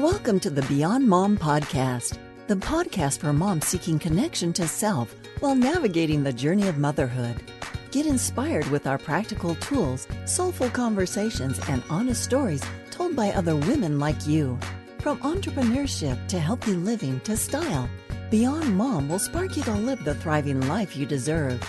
[0.00, 2.16] Welcome to the Beyond Mom podcast,
[2.46, 7.36] the podcast for moms seeking connection to self while navigating the journey of motherhood.
[7.90, 13.98] Get inspired with our practical tools, soulful conversations, and honest stories told by other women
[13.98, 14.58] like you.
[15.00, 17.86] From entrepreneurship to healthy living to style,
[18.30, 21.62] Beyond Mom will spark you to live the thriving life you deserve.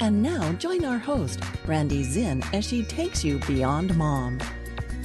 [0.00, 4.38] And now join our host, Randye Zinn, as she takes you beyond mom.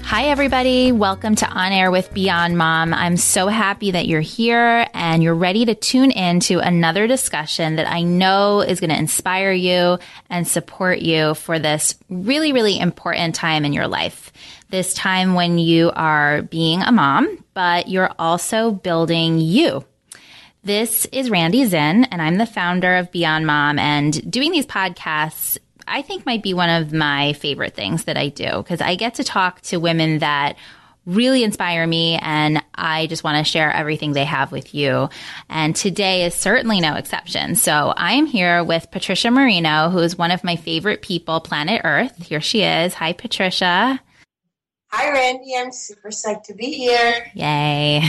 [0.08, 0.92] Hi, everybody.
[0.92, 2.94] Welcome to On Air with Beyond Mom.
[2.94, 7.78] I'm so happy that you're here and you're ready to tune in to another discussion
[7.78, 9.98] that I know is going to inspire you
[10.30, 14.32] and support you for this really, really important time in your life.
[14.70, 19.84] This time when you are being a mom, but you're also building you.
[20.64, 23.80] This is Randy Zinn, and I'm the founder of Beyond Mom.
[23.80, 25.58] And doing these podcasts
[25.88, 29.16] I think might be one of my favorite things that I do because I get
[29.16, 30.58] to talk to women that
[31.06, 35.10] really inspire me and I just want to share everything they have with you.
[35.50, 37.56] And today is certainly no exception.
[37.56, 41.82] So I am here with Patricia Marino, who is one of my favorite people, planet
[41.84, 42.18] Earth.
[42.26, 42.96] Here she is.
[42.96, 44.02] Hi, Patricia.
[44.92, 45.54] Hi, Randy.
[45.58, 47.30] I'm super psyched to be here.
[47.34, 48.02] Yay.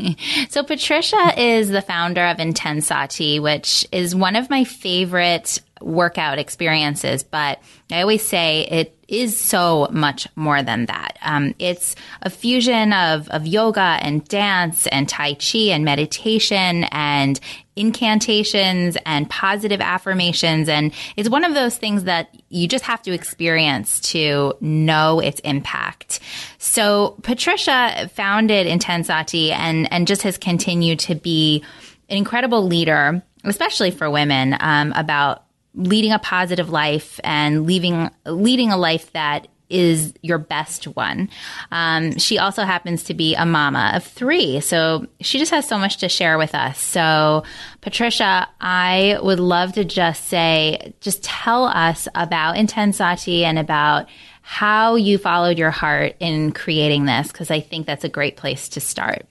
[0.50, 7.22] so, Patricia is the founder of Intensati, which is one of my favorite workout experiences,
[7.22, 11.18] but I always say it is so much more than that.
[11.22, 17.38] Um, it's a fusion of, of yoga and dance and Tai Chi and meditation and
[17.76, 20.68] incantations and positive affirmations.
[20.68, 25.40] And it's one of those things that you just have to experience to know its
[25.40, 26.20] impact.
[26.58, 31.62] So Patricia founded Intensati and, and just has continued to be
[32.08, 35.43] an incredible leader, especially for women, um, about
[35.74, 41.28] leading a positive life and leaving, leading a life that is your best one.
[41.72, 44.60] Um, she also happens to be a mama of three.
[44.60, 46.78] So she just has so much to share with us.
[46.78, 47.44] So,
[47.80, 54.08] Patricia, I would love to just say, just tell us about Intensati and about
[54.42, 58.68] how you followed your heart in creating this, because I think that's a great place
[58.68, 59.26] to start.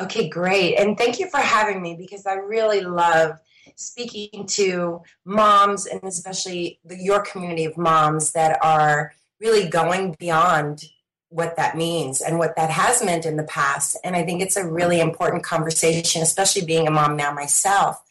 [0.00, 0.74] Okay, great.
[0.74, 3.38] And thank you for having me because I really love
[3.82, 10.84] speaking to moms and especially the, your community of moms that are really going beyond
[11.28, 13.96] what that means and what that has meant in the past.
[14.04, 18.02] And I think it's a really important conversation, especially being a mom now myself.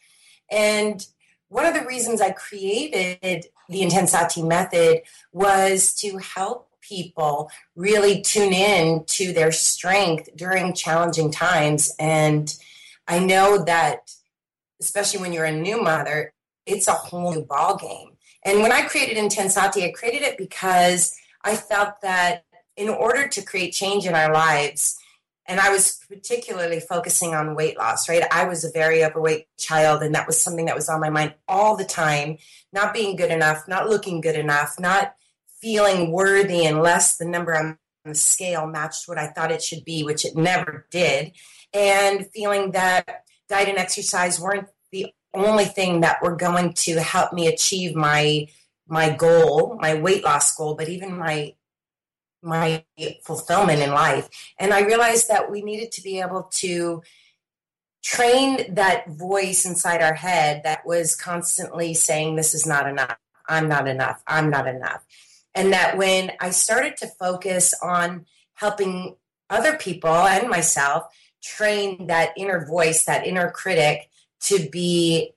[0.50, 1.06] And
[1.48, 8.52] one of the reasons I created the Intensati method was to help people really tune
[8.52, 11.94] in to their strength during challenging times.
[11.98, 12.54] And
[13.06, 14.10] I know that
[14.82, 16.32] especially when you're a new mother,
[16.66, 18.10] it's a whole new ball game.
[18.44, 22.44] And when I created Intensati, I created it because I felt that
[22.76, 24.98] in order to create change in our lives,
[25.46, 28.22] and I was particularly focusing on weight loss, right?
[28.30, 31.34] I was a very overweight child, and that was something that was on my mind
[31.48, 32.38] all the time.
[32.72, 35.14] Not being good enough, not looking good enough, not
[35.60, 40.02] feeling worthy unless the number on the scale matched what I thought it should be,
[40.02, 41.32] which it never did.
[41.72, 47.32] And feeling that diet and exercise weren't the only thing that were going to help
[47.32, 48.46] me achieve my
[48.88, 51.54] my goal, my weight loss goal, but even my
[52.42, 52.84] my
[53.22, 54.28] fulfillment in life.
[54.58, 57.02] And I realized that we needed to be able to
[58.02, 63.16] train that voice inside our head that was constantly saying, This is not enough.
[63.48, 64.22] I'm not enough.
[64.26, 65.04] I'm not enough.
[65.54, 69.16] And that when I started to focus on helping
[69.50, 71.04] other people and myself
[71.42, 74.08] train that inner voice, that inner critic
[74.40, 75.34] to be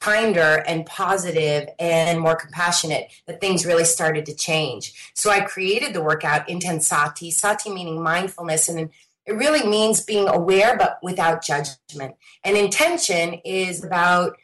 [0.00, 5.12] kinder and positive and more compassionate that things really started to change.
[5.14, 8.90] So I created the workout Intensati, sati meaning mindfulness and
[9.26, 12.16] it really means being aware but without judgment.
[12.44, 14.36] And intention is about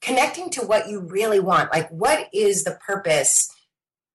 [0.00, 1.72] connecting to what you really want.
[1.72, 3.54] Like what is the purpose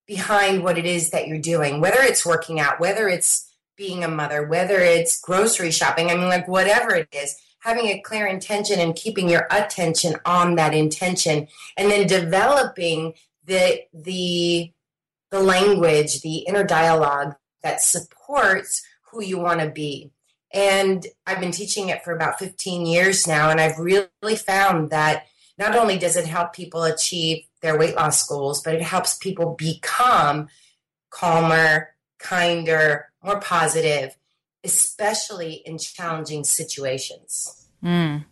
[0.06, 1.80] behind what it is that you're doing?
[1.80, 3.45] Whether it's working out, whether it's
[3.76, 8.00] being a mother, whether it's grocery shopping, I mean, like whatever it is, having a
[8.00, 13.14] clear intention and keeping your attention on that intention, and then developing
[13.44, 14.72] the the
[15.30, 20.10] the language, the inner dialogue that supports who you want to be.
[20.52, 25.26] And I've been teaching it for about 15 years now, and I've really found that
[25.58, 29.54] not only does it help people achieve their weight loss goals, but it helps people
[29.58, 30.48] become
[31.10, 34.16] calmer, kinder, more positive,
[34.64, 37.68] especially in challenging situations.
[37.84, 38.24] Mm.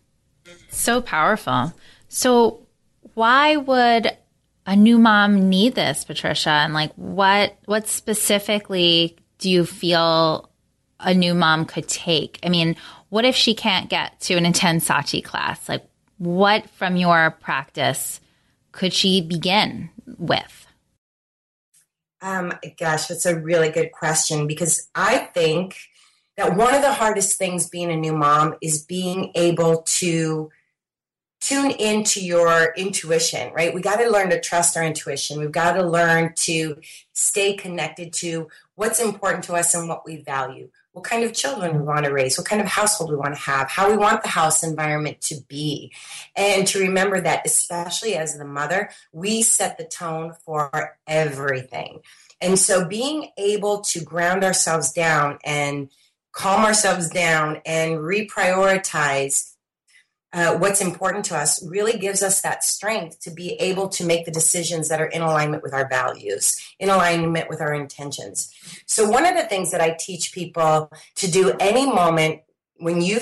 [0.69, 1.73] So powerful.
[2.07, 2.65] So,
[3.13, 4.17] why would
[4.65, 6.49] a new mom need this, Patricia?
[6.49, 10.49] And like, what what specifically do you feel
[10.99, 12.39] a new mom could take?
[12.43, 12.75] I mean,
[13.09, 15.67] what if she can't get to an Intensati class?
[15.67, 15.85] Like,
[16.17, 18.21] what from your practice
[18.71, 20.64] could she begin with?
[22.25, 25.77] Um, gosh, that's a really good question because I think
[26.37, 30.49] that one of the hardest things being a new mom is being able to
[31.39, 33.75] tune into your intuition, right?
[33.75, 35.39] We got to learn to trust our intuition.
[35.39, 36.81] We've got to learn to
[37.13, 41.77] stay connected to what's important to us and what we value, what kind of children
[41.77, 44.21] we want to raise, what kind of household we want to have, how we want
[44.21, 45.91] the house environment to be.
[46.37, 51.99] And to remember that, especially as the mother, we set the tone for everything.
[52.39, 55.89] And so being able to ground ourselves down and
[56.31, 59.54] calm ourselves down and reprioritize
[60.35, 64.25] uh, what's important to us really gives us that strength to be able to make
[64.25, 68.53] the decisions that are in alignment with our values, in alignment with our intentions.
[68.85, 72.41] So, one of the things that I teach people to do any moment
[72.77, 73.21] when you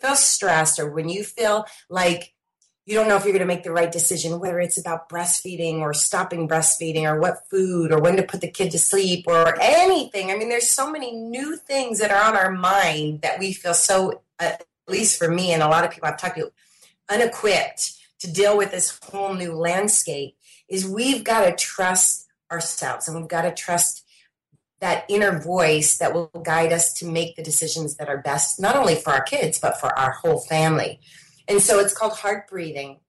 [0.00, 2.34] feel stressed or when you feel like
[2.84, 5.80] you don't know if you're going to make the right decision, whether it's about breastfeeding
[5.80, 9.60] or stopping breastfeeding or what food or when to put the kid to sleep or
[9.60, 10.32] anything.
[10.32, 13.74] I mean, there's so many new things that are on our mind that we feel
[13.74, 14.52] so uh,
[14.88, 16.52] least for me and a lot of people I've talked to,
[17.08, 20.36] unequipped to deal with this whole new landscape
[20.68, 24.04] is we've got to trust ourselves and we've got to trust
[24.80, 28.76] that inner voice that will guide us to make the decisions that are best, not
[28.76, 31.00] only for our kids, but for our whole family.
[31.48, 33.00] And so it's called heart breathing.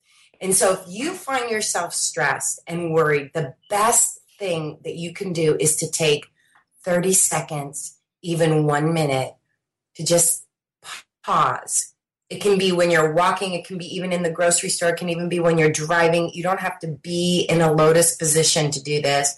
[0.41, 5.33] And so if you find yourself stressed and worried, the best thing that you can
[5.33, 6.27] do is to take
[6.85, 9.35] 30 seconds, even one minute,
[9.95, 10.45] to just
[11.23, 11.93] pause.
[12.29, 14.97] It can be when you're walking, it can be even in the grocery store, it
[14.97, 16.29] can even be when you're driving.
[16.33, 19.35] You don't have to be in a lotus position to do this.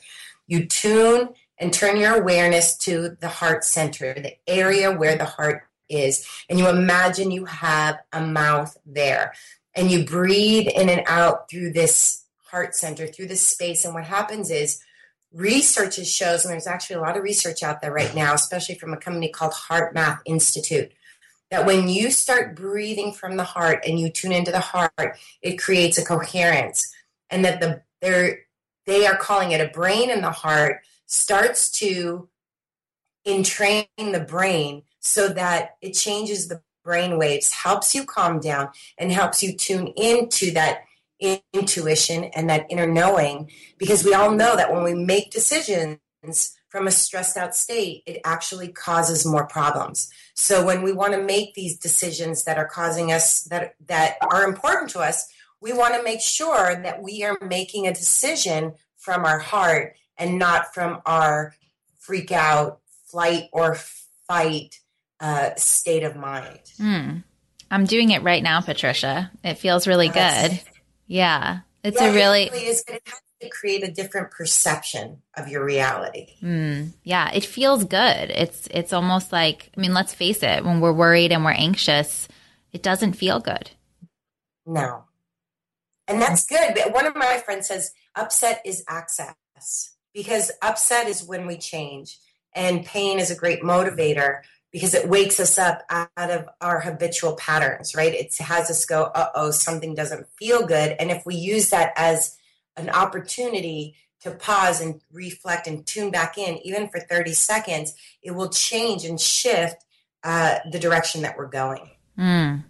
[0.48, 5.63] You tune and turn your awareness to the heart center, the area where the heart
[5.88, 6.28] is.
[6.50, 9.34] And you imagine you have a mouth there.
[9.74, 13.86] And you breathe in and out through this heart center, through this space.
[13.86, 14.81] And what happens is,
[15.34, 18.92] research shows, and there's actually a lot of research out there right now, especially from
[18.92, 20.92] a company called HeartMath Institute,
[21.51, 25.57] that when you start breathing from the heart and you tune into the heart, it
[25.59, 26.92] creates a coherence.
[27.30, 28.39] And that the they're
[28.88, 32.30] they are calling it a brain in the heart starts to
[33.25, 39.12] entrain the brain so that it changes the brain waves, helps you calm down, and
[39.12, 40.81] helps you tune into that
[41.53, 43.51] intuition and that inner knowing.
[43.77, 46.00] Because we all know that when we make decisions
[46.71, 50.09] from a stressed out state, it actually causes more problems.
[50.33, 54.45] So when we want to make these decisions that are causing us that that are
[54.45, 55.27] important to us,
[55.59, 60.39] we want to make sure that we are making a decision from our heart and
[60.39, 61.53] not from our
[62.00, 63.75] freak out, flight or
[64.27, 64.79] fight
[65.19, 66.62] uh, state of mind.
[66.79, 67.24] Mm.
[67.69, 69.29] I'm doing it right now, Patricia.
[69.44, 70.59] It feels really good.
[71.07, 71.59] Yeah.
[71.83, 73.00] It's yeah, a really, it really
[73.41, 76.35] is, it has to create a different perception of your reality.
[76.41, 78.29] Mm, yeah, it feels good.
[78.29, 82.27] It's it's almost like I mean, let's face it, when we're worried and we're anxious,
[82.71, 83.71] it doesn't feel good.
[84.65, 85.03] No.
[86.07, 86.73] And that's good.
[86.75, 89.35] But one of my friends says upset is access
[90.13, 92.17] because upset is when we change
[92.53, 97.36] and pain is a great motivator because it wakes us up out of our habitual
[97.36, 98.13] patterns, right?
[98.13, 100.95] It has us go, uh oh, something doesn't feel good.
[101.00, 102.38] And if we use that as
[102.81, 108.31] an opportunity to pause and reflect and tune back in, even for 30 seconds, it
[108.31, 109.83] will change and shift
[110.23, 111.89] uh, the direction that we're going.
[112.17, 112.63] Mm.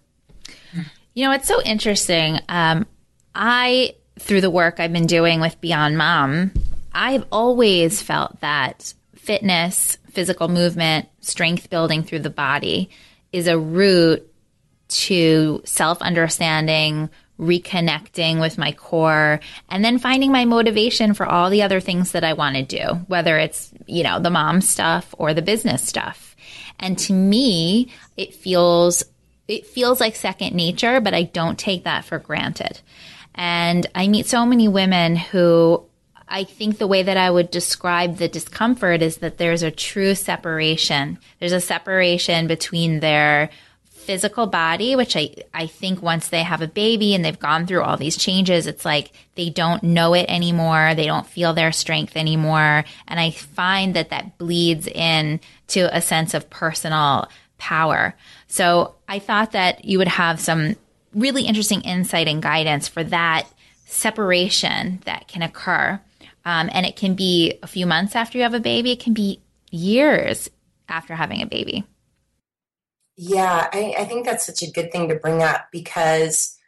[1.14, 2.38] You know, it's so interesting.
[2.48, 2.86] Um,
[3.34, 6.52] I, through the work I've been doing with Beyond Mom,
[6.94, 12.90] I've always felt that fitness, physical movement, strength building through the body
[13.32, 14.26] is a route
[14.88, 17.08] to self understanding,
[17.38, 22.24] reconnecting with my core and then finding my motivation for all the other things that
[22.24, 26.36] I want to do, whether it's, you know, the mom stuff or the business stuff.
[26.78, 29.04] And to me, it feels
[29.48, 32.80] it feels like second nature, but I don't take that for granted.
[33.34, 35.84] And I meet so many women who
[36.28, 40.14] I think the way that I would describe the discomfort is that there's a true
[40.14, 41.18] separation.
[41.40, 43.50] There's a separation between their
[44.02, 47.82] physical body, which I, I think once they have a baby and they've gone through
[47.82, 50.94] all these changes, it's like they don't know it anymore.
[50.94, 52.84] They don't feel their strength anymore.
[53.08, 57.28] And I find that that bleeds in to a sense of personal
[57.58, 58.14] power.
[58.48, 60.76] So I thought that you would have some
[61.14, 63.46] really interesting insight and guidance for that
[63.86, 66.00] separation that can occur.
[66.44, 68.92] Um, and it can be a few months after you have a baby.
[68.92, 69.40] It can be
[69.70, 70.50] years
[70.88, 71.84] after having a baby?
[73.24, 76.58] Yeah, I, I think that's such a good thing to bring up because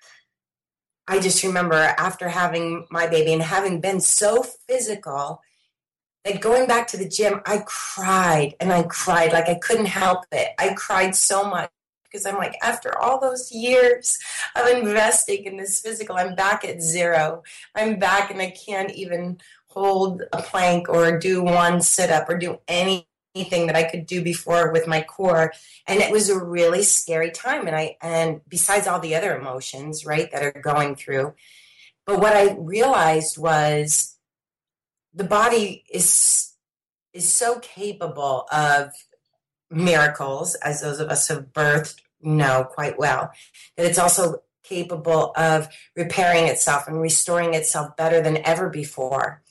[1.08, 5.42] I just remember after having my baby and having been so physical
[6.25, 10.26] that going back to the gym, I cried and I cried like I couldn't help
[10.30, 10.50] it.
[10.56, 11.70] I cried so much
[12.04, 14.16] because I'm like, after all those years
[14.54, 17.42] of investing in this physical, I'm back at zero.
[17.75, 22.38] I'm back and I can't even hold a plank or do one sit up or
[22.38, 25.53] do any anything that I could do before with my core.
[25.87, 27.67] And it was a really scary time.
[27.67, 31.35] And I, and besides all the other emotions, right, that are going through.
[32.07, 34.17] But what I realized was
[35.12, 36.53] the body is,
[37.12, 38.93] is so capable of
[39.71, 43.31] miracles, as those of us have birthed know quite well,
[43.76, 49.43] that it's also capable of repairing itself and restoring itself better than ever before.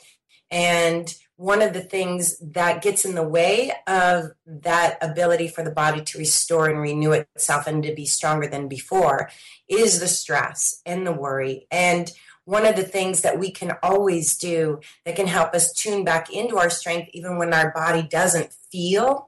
[0.50, 5.69] And one of the things that gets in the way of that ability for the
[5.69, 9.29] body to restore and renew itself and to be stronger than before
[9.67, 11.67] is the stress and the worry.
[11.69, 12.09] And
[12.45, 16.31] one of the things that we can always do that can help us tune back
[16.31, 19.27] into our strength, even when our body doesn't feel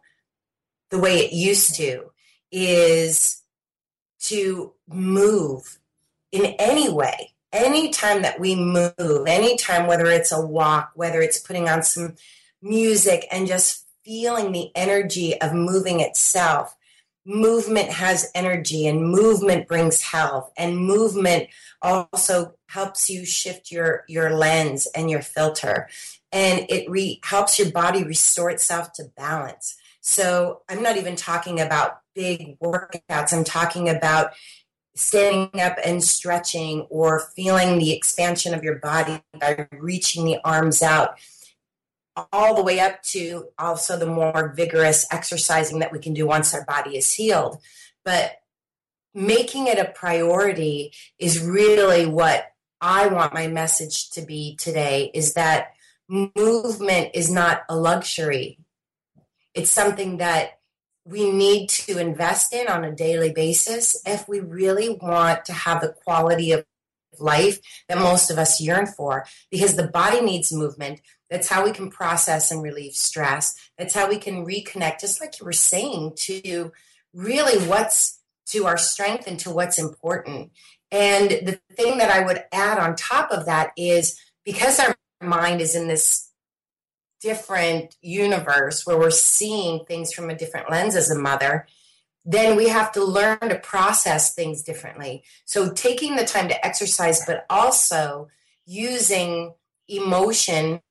[0.91, 2.11] the way it used to,
[2.49, 3.41] is
[4.19, 5.79] to move
[6.31, 11.69] in any way anytime that we move, anytime, whether it's a walk, whether it's putting
[11.69, 12.15] on some
[12.61, 16.75] music and just feeling the energy of moving itself,
[17.25, 20.51] movement has energy and movement brings health.
[20.57, 21.49] And movement
[21.81, 25.87] also helps you shift your your lens and your filter.
[26.31, 29.75] And it re- helps your body restore itself to balance.
[30.01, 33.33] So i'm not even talking about big workouts.
[33.33, 34.31] I'm talking about
[34.95, 40.81] standing up and stretching or feeling the expansion of your body by reaching the arms
[40.81, 41.19] out
[42.31, 46.53] all the way up to also the more vigorous exercising that we can do once
[46.53, 47.57] our body is healed.
[48.05, 48.37] But
[49.13, 55.33] making it a priority is really what i want my message to be today is
[55.33, 55.71] that
[56.07, 58.59] movement is not a luxury.
[59.53, 60.59] It's something that
[61.05, 65.81] we need to invest in on a daily basis if we really want to have
[65.81, 66.65] the quality of
[67.19, 69.25] life that most of us yearn for.
[69.51, 71.01] Because the body needs movement.
[71.29, 73.55] That's how we can process and relieve stress.
[73.77, 74.99] That's how we can reconnect.
[74.99, 76.71] Just like you were saying to
[77.13, 80.51] really what's to our strength and to what's important.
[80.91, 85.61] And the thing that i would add on top of that is because our mind
[85.61, 86.24] is in this
[87.21, 91.67] different universe where we're seeing things from a different lens as a mother,
[92.25, 95.23] then we have to learn to process things differently.
[95.45, 98.29] So taking the time to exercise, but also
[98.65, 99.53] using
[99.87, 100.81] emotion,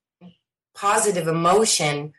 [0.75, 2.15] positive emotion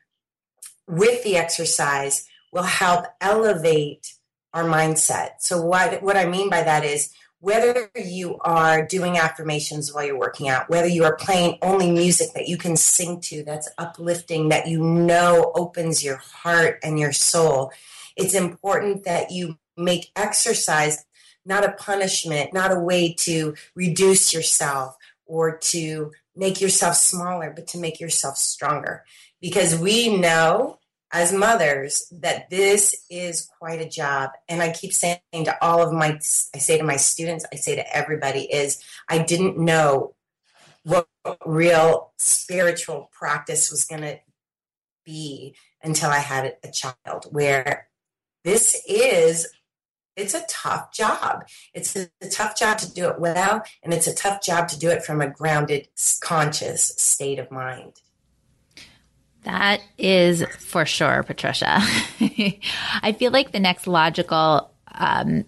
[0.88, 4.14] with the exercise will help elevate
[4.54, 5.32] our mindset.
[5.40, 7.14] So what, what I mean by that is
[7.46, 12.30] whether you are doing affirmations while you're working out, whether you are playing only music
[12.34, 17.14] that you can sing to that's uplifting, that you know opens your heart and your
[17.14, 17.72] soul,
[18.16, 21.06] it's important that you make exercise
[21.46, 24.98] not a punishment, not a way to reduce yourself
[25.28, 29.06] or to make yourself smaller, but to make yourself stronger.
[29.40, 30.80] Because we know
[31.16, 34.32] as mothers that this is quite a job.
[34.50, 36.20] And i keep saying to all of my
[36.54, 40.14] i say to my students i say to everybody is i didn't know
[40.84, 41.08] what
[41.46, 44.20] real spiritual practice was going to
[45.06, 47.88] be until i had a child where
[48.44, 49.48] this is
[50.16, 51.44] it's a tough job.
[51.74, 54.80] It's a, a tough job to do it well and it's a tough job to
[54.80, 55.90] do it from a grounded
[56.22, 58.00] conscious state of mind
[59.46, 61.78] that is for sure, Patricia.
[62.20, 65.46] I feel like the next logical um,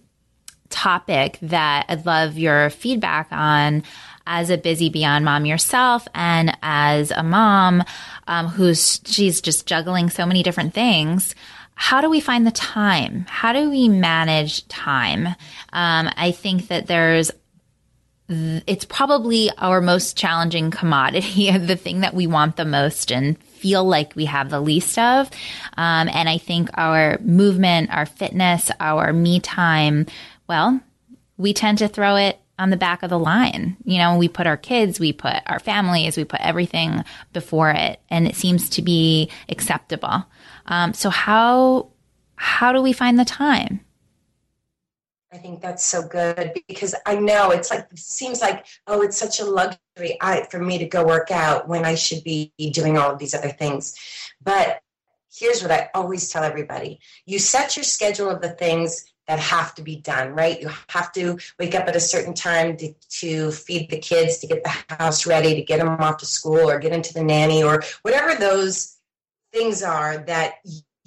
[0.70, 3.82] topic that I'd love your feedback on
[4.26, 7.82] as a busy beyond mom yourself and as a mom
[8.26, 11.34] um, who's she's just juggling so many different things.
[11.74, 13.24] How do we find the time?
[13.28, 15.28] How do we manage time?
[15.72, 17.30] Um, i think that there's
[18.28, 23.84] it's probably our most challenging commodity, the thing that we want the most and feel
[23.84, 25.30] like we have the least of.
[25.76, 30.06] Um, and I think our movement, our fitness, our me time,
[30.48, 30.80] well,
[31.36, 33.76] we tend to throw it on the back of the line.
[33.84, 38.00] You know, we put our kids, we put our families, we put everything before it,
[38.10, 40.24] and it seems to be acceptable.
[40.66, 41.88] Um, so how
[42.36, 43.80] how do we find the time?
[45.32, 49.40] I think that's so good because I know it's like seems like oh it's such
[49.40, 53.10] a luxury I, for me to go work out when I should be doing all
[53.10, 53.94] of these other things.
[54.42, 54.80] But
[55.30, 59.74] here's what I always tell everybody you set your schedule of the things that have
[59.74, 60.58] to be done, right?
[60.60, 64.46] You have to wake up at a certain time to, to feed the kids, to
[64.46, 67.62] get the house ready, to get them off to school or get into the nanny
[67.62, 68.96] or whatever those
[69.52, 70.54] things are that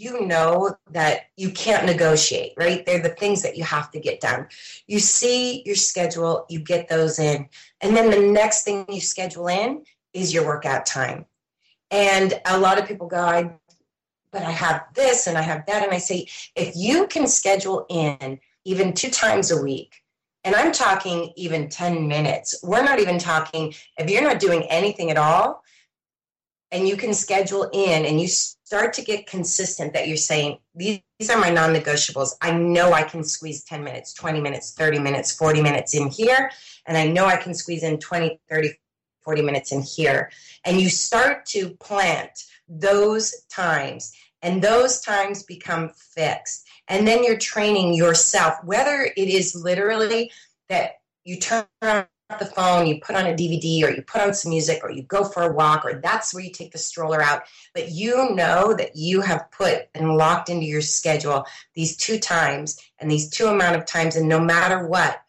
[0.01, 2.83] you know that you can't negotiate, right?
[2.85, 4.47] They're the things that you have to get done.
[4.87, 7.47] You see your schedule, you get those in.
[7.81, 11.25] And then the next thing you schedule in is your workout time.
[11.91, 13.53] And a lot of people go, I
[14.31, 15.83] but I have this and I have that.
[15.83, 19.93] And I say, if you can schedule in even two times a week,
[20.43, 25.11] and I'm talking even 10 minutes, we're not even talking, if you're not doing anything
[25.11, 25.63] at all,
[26.71, 31.01] and you can schedule in and you start to get consistent that you're saying, these,
[31.29, 32.31] are my non negotiables.
[32.41, 36.49] I know I can squeeze 10 minutes, 20 minutes, 30 minutes, 40 minutes in here,
[36.87, 38.73] and I know I can squeeze in 20, 30,
[39.23, 40.31] 40 minutes in here.
[40.65, 42.31] And you start to plant
[42.67, 49.55] those times and those times become fixed and then you're training yourself whether it is
[49.55, 50.31] literally
[50.69, 50.93] that
[51.25, 52.05] you turn on
[52.39, 55.03] the phone you put on a dvd or you put on some music or you
[55.03, 57.43] go for a walk or that's where you take the stroller out.
[57.73, 62.79] But you know that you have put and locked into your schedule these two times
[62.99, 65.21] and these two amount of times and no matter what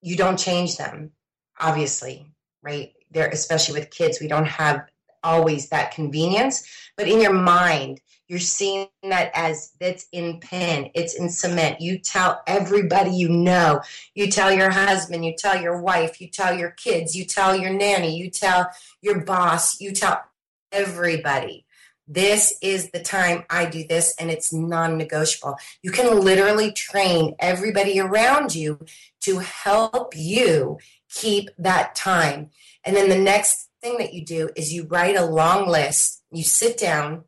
[0.00, 1.12] you don't change them
[1.58, 2.26] obviously
[2.62, 2.92] right?
[3.10, 4.86] There especially with kids we don't have
[5.22, 6.64] always that convenience,
[6.96, 8.00] but in your mind,
[8.30, 11.80] you're seeing that as it's in pen, it's in cement.
[11.80, 13.80] You tell everybody you know.
[14.14, 17.72] You tell your husband, you tell your wife, you tell your kids, you tell your
[17.72, 18.70] nanny, you tell
[19.02, 20.22] your boss, you tell
[20.70, 21.66] everybody.
[22.06, 25.56] This is the time I do this, and it's non negotiable.
[25.82, 28.78] You can literally train everybody around you
[29.22, 32.50] to help you keep that time.
[32.84, 36.22] And then the next thing that you do is you write a long list.
[36.30, 37.24] You sit down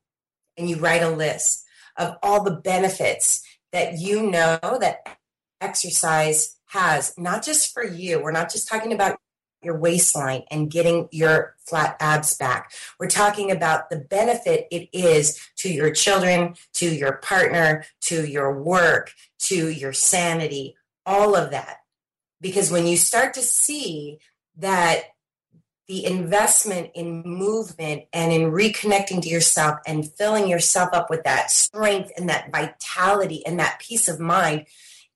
[0.57, 1.65] and you write a list
[1.97, 5.19] of all the benefits that you know that
[5.61, 8.23] exercise has, not just for you.
[8.23, 9.19] We're not just talking about
[9.63, 12.73] your waistline and getting your flat abs back.
[12.99, 18.61] We're talking about the benefit it is to your children, to your partner, to your
[18.61, 20.75] work, to your sanity,
[21.07, 21.79] all of that.
[22.41, 24.19] Because when you start to see
[24.57, 25.05] that
[25.89, 31.51] the investment in movement and in reconnecting to yourself and filling yourself up with that
[31.51, 34.67] strength and that vitality and that peace of mind,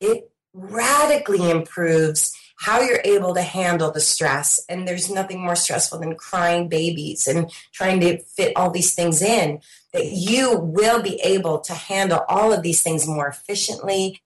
[0.00, 4.64] it radically improves how you're able to handle the stress.
[4.68, 9.22] And there's nothing more stressful than crying babies and trying to fit all these things
[9.22, 9.61] in.
[9.92, 14.20] That you will be able to handle all of these things more efficiently,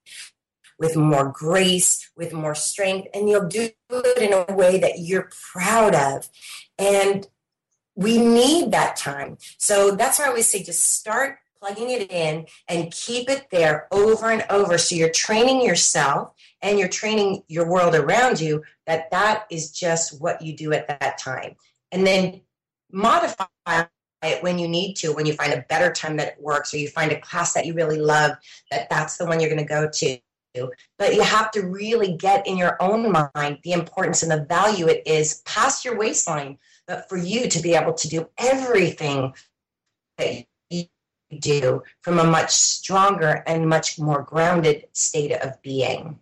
[0.81, 5.31] with more grace, with more strength, and you'll do it in a way that you're
[5.53, 6.29] proud of.
[6.79, 7.29] And
[7.95, 9.37] we need that time.
[9.59, 13.89] So that's why I always say just start plugging it in and keep it there
[13.93, 14.79] over and over.
[14.79, 20.19] So you're training yourself and you're training your world around you that that is just
[20.19, 21.57] what you do at that time.
[21.93, 22.41] And then
[22.91, 23.45] modify
[24.23, 26.79] it when you need to, when you find a better time that it works or
[26.79, 28.33] you find a class that you really love,
[28.71, 30.19] that that's the one you're going to go to
[30.99, 34.89] but you have to really get in your own mind the importance and the value
[34.89, 39.33] it is past your waistline, but for you to be able to do everything
[40.19, 40.85] that you
[41.39, 46.19] do from a much stronger and much more grounded state of being.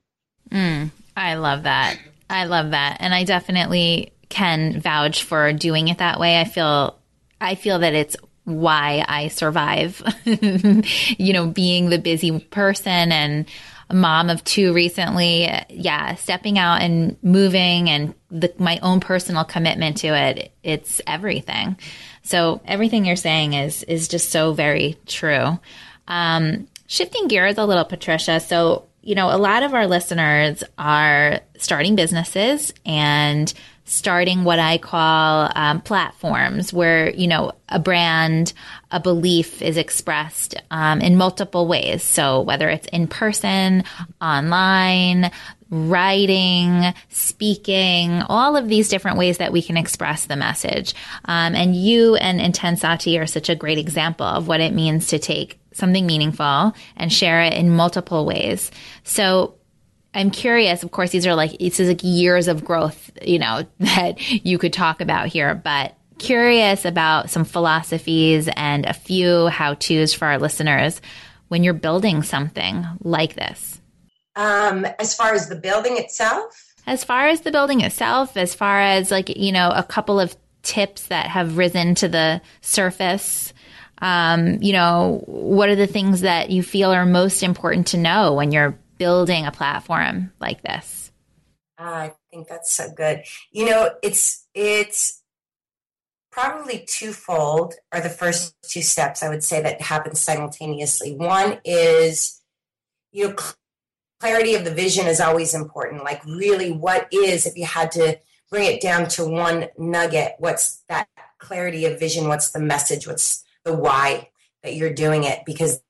[0.50, 1.98] Mm, I love that.
[2.30, 2.98] I love that.
[3.00, 6.38] And I definitely can vouch for doing it that way.
[6.40, 6.98] I feel
[7.40, 10.02] I feel that it's why I survive.
[10.24, 13.46] you know, being the busy person and
[13.90, 15.50] a mom of two recently.
[15.70, 21.78] Yeah, stepping out and moving and the, my own personal commitment to it, it's everything.
[22.22, 25.58] So everything you're saying is is just so very true.
[26.06, 28.40] Um, shifting gears a little, Patricia.
[28.40, 33.52] So you know, a lot of our listeners are starting businesses and
[33.88, 38.52] starting what I call um, platforms where, you know, a brand,
[38.90, 42.02] a belief is expressed um, in multiple ways.
[42.02, 43.84] So whether it's in person,
[44.20, 45.30] online,
[45.70, 50.94] writing, speaking, all of these different ways that we can express the message.
[51.24, 55.18] Um, and you and Intensati are such a great example of what it means to
[55.18, 58.70] take something meaningful and share it in multiple ways.
[59.04, 59.57] So
[60.18, 63.64] I'm curious, of course, these are like, this is like years of growth, you know,
[63.78, 69.74] that you could talk about here, but curious about some philosophies and a few how
[69.74, 71.00] to's for our listeners
[71.46, 73.80] when you're building something like this.
[74.34, 76.74] Um, as far as the building itself?
[76.84, 80.36] As far as the building itself, as far as like, you know, a couple of
[80.64, 83.52] tips that have risen to the surface
[84.00, 88.34] um, you know, what are the things that you feel are most important to know
[88.34, 91.12] when you're building a platform like this?
[91.78, 93.22] I think that's so good.
[93.52, 95.22] You know, it's it's
[96.30, 101.14] probably twofold are the first two steps I would say that happen simultaneously.
[101.14, 102.40] One is
[103.12, 103.36] you know
[104.20, 106.04] clarity of the vision is always important.
[106.04, 108.18] Like really what is if you had to
[108.50, 111.08] bring it down to one nugget, what's that
[111.38, 114.30] clarity of vision, what's the message, what's the why
[114.62, 115.80] that you're doing it because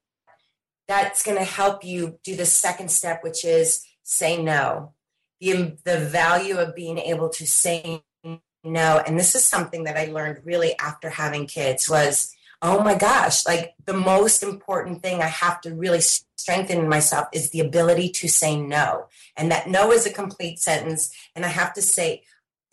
[0.88, 4.94] that's going to help you do the second step which is say no.
[5.40, 8.02] The um, the value of being able to say
[8.64, 12.94] no and this is something that i learned really after having kids was oh my
[12.94, 17.60] gosh like the most important thing i have to really strengthen in myself is the
[17.60, 21.82] ability to say no and that no is a complete sentence and i have to
[21.82, 22.22] say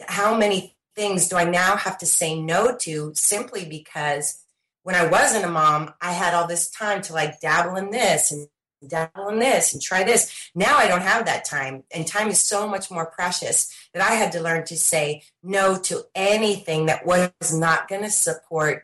[0.08, 4.45] how many things do i now have to say no to simply because
[4.86, 8.32] when i wasn't a mom i had all this time to like dabble in this
[8.32, 8.48] and
[8.88, 10.52] dabble in this and try this.
[10.54, 11.84] Now I don't have that time.
[11.94, 15.78] And time is so much more precious that I had to learn to say no
[15.80, 18.84] to anything that was not going to support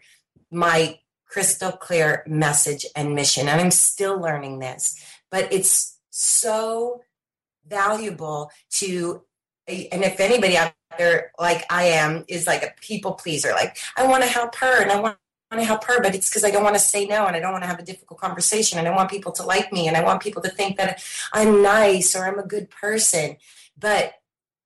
[0.49, 3.47] my crystal clear message and mission.
[3.47, 7.01] And I'm still learning this, but it's so
[7.67, 9.23] valuable to,
[9.67, 14.05] and if anybody out there like I am is like a people pleaser, like I
[14.07, 15.17] want to help her and I want
[15.51, 17.39] want to help her, but it's because I don't want to say no and I
[17.39, 19.97] don't want to have a difficult conversation and I want people to like me and
[19.97, 23.35] I want people to think that I'm nice or I'm a good person.
[23.77, 24.13] But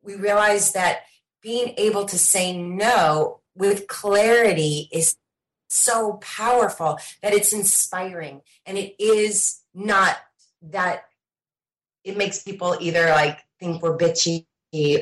[0.04, 1.02] we realize that
[1.42, 5.18] being able to say no with clarity is
[5.70, 10.18] so powerful that it's inspiring and it is not
[10.62, 11.06] that
[12.04, 14.46] it makes people either like think we're bitchy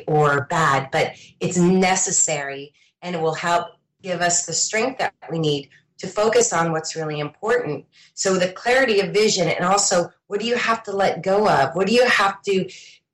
[0.06, 3.68] or bad, but it's necessary and it will help
[4.04, 7.86] give us the strength that we need to focus on what's really important.
[8.12, 11.74] So the clarity of vision and also what do you have to let go of?
[11.74, 12.68] What do you have to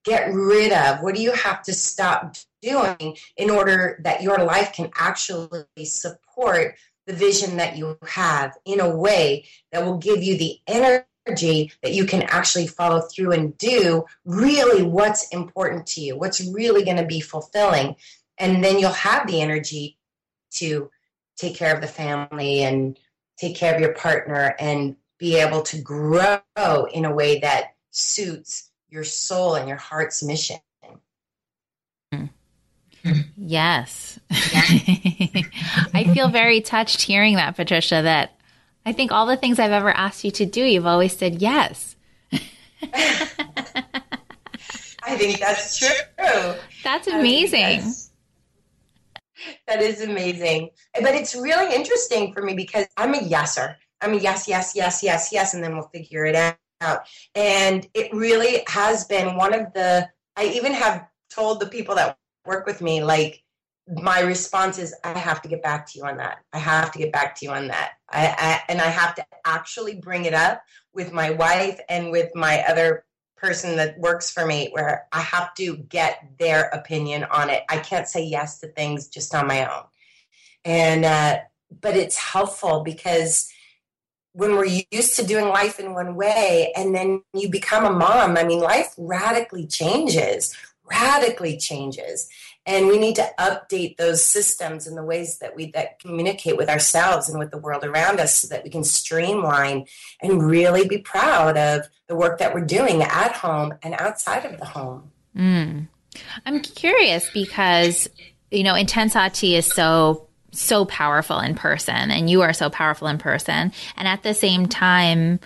[0.05, 1.03] get rid of?
[1.03, 6.75] What do you have to stop doing in order that your life can actually support
[7.07, 11.93] the vision that you have in a way that will give you the energy that
[11.93, 16.97] you can actually follow through and do really what's important to you, what's really going
[16.97, 17.95] to be fulfilling.
[18.39, 19.99] And then you'll have the energy
[20.51, 20.91] to
[21.37, 22.99] take care of the family and
[23.39, 26.41] take care of your partner and be able to grow
[26.93, 30.59] in a way that suits your soul and your heart's mission.
[33.37, 34.21] Yes.
[34.31, 38.39] I feel very touched hearing that, Patricia, that
[38.85, 41.97] I think all the things I've ever asked you to do, you've always said yes.
[42.33, 43.17] I
[45.17, 46.55] think that's true.
[46.85, 48.10] That's amazing
[49.67, 50.71] that is amazing.
[50.95, 53.77] But it's really interesting for me because I'm a yeser.
[54.01, 57.07] I'm a yes, yes, yes, yes, yes, and then we'll figure it out.
[57.35, 62.17] And it really has been one of the, I even have told the people that
[62.47, 63.43] work with me, like,
[64.03, 66.39] my response is, I have to get back to you on that.
[66.53, 67.93] I have to get back to you on that.
[68.09, 70.63] I, I and I have to actually bring it up
[70.95, 73.05] with my wife and with my other
[73.41, 77.63] person that works for me where I have to get their opinion on it.
[77.69, 79.85] I can't say yes to things just on my own.
[80.65, 81.39] And, uh,
[81.81, 83.51] but it's helpful because
[84.33, 88.37] when we're used to doing life in one way and then you become a mom,
[88.37, 92.29] I mean, life radically changes, radically changes
[92.67, 96.69] and we need to update those systems and the ways that we that communicate with
[96.69, 99.87] ourselves and with the world around us so that we can streamline
[100.23, 104.59] and really be proud of the work that we're doing at home and outside of
[104.59, 105.87] the home mm.
[106.47, 108.09] i'm curious because
[108.51, 113.19] you know Intensati is so so powerful in person and you are so powerful in
[113.19, 115.39] person and at the same time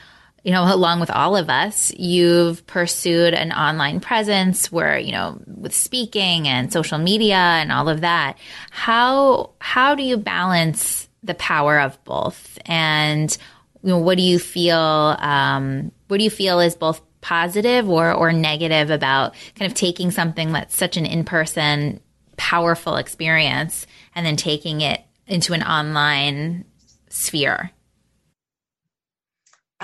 [0.45, 5.41] you know, along with all of us, you've pursued an online presence where, you know,
[5.47, 8.37] with speaking and social media and all of that.
[8.71, 12.59] How how do you balance the power of both?
[12.67, 13.37] And
[13.83, 18.13] you know, what do you feel um, what do you feel is both positive or
[18.13, 22.01] or negative about kind of taking something that's such an in-person
[22.37, 26.67] powerful experience and then taking it into an online
[27.09, 27.71] sphere?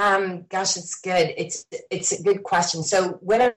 [0.00, 1.34] Um, gosh, it's good.
[1.36, 2.82] It's it's a good question.
[2.82, 3.52] So when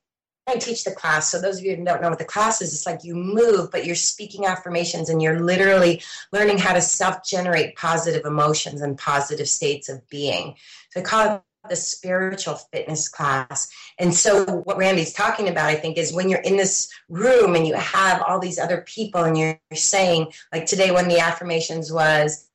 [0.45, 2.73] I teach the class, so those of you who don't know what the class is,
[2.73, 6.03] it's like you move, but you're speaking affirmations and you're literally
[6.33, 10.55] learning how to self-generate positive emotions and positive states of being.
[10.89, 13.71] So I call it the spiritual fitness class.
[13.97, 17.65] And so what Randy's talking about, I think, is when you're in this room and
[17.65, 22.49] you have all these other people and you're saying, like today, when the affirmations was,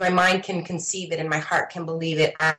[0.00, 2.56] my mind can conceive it and my heart can believe it, I,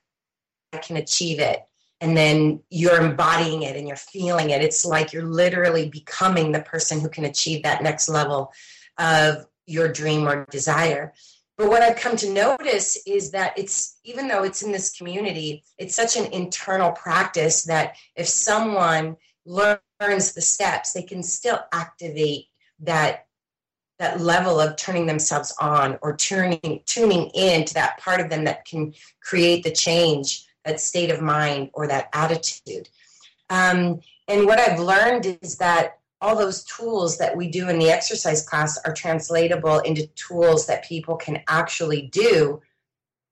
[0.73, 1.63] I can achieve it.
[2.01, 4.61] And then you're embodying it and you're feeling it.
[4.61, 8.53] It's like you're literally becoming the person who can achieve that next level
[8.97, 11.13] of your dream or desire.
[11.57, 15.63] But what I've come to notice is that it's, even though it's in this community,
[15.77, 22.45] it's such an internal practice that if someone learns the steps, they can still activate
[22.79, 23.25] that
[23.99, 28.45] that level of turning themselves on or tuning tuning in to that part of them
[28.45, 32.89] that can create the change that state of mind or that attitude.
[33.49, 37.89] Um, and what i've learned is that all those tools that we do in the
[37.89, 42.61] exercise class are translatable into tools that people can actually do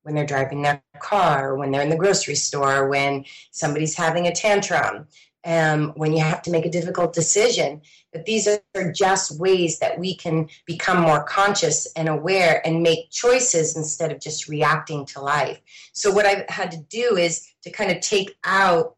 [0.04, 4.34] when they're driving their car, when they're in the grocery store, when somebody's having a
[4.34, 5.06] tantrum,
[5.48, 7.82] um, when you have to make a difficult decision.
[8.12, 13.10] But these are just ways that we can become more conscious and aware and make
[13.12, 15.60] choices instead of just reacting to life.
[15.94, 18.98] So, what I've had to do is to kind of take out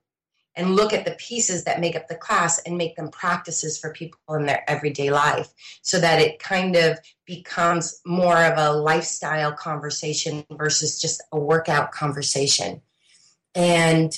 [0.56, 3.94] and look at the pieces that make up the class and make them practices for
[3.94, 9.54] people in their everyday life so that it kind of becomes more of a lifestyle
[9.54, 12.82] conversation versus just a workout conversation.
[13.54, 14.18] And